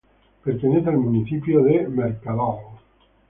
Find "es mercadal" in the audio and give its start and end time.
1.83-2.57